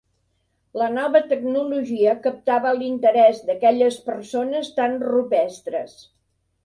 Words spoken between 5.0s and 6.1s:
rupestres.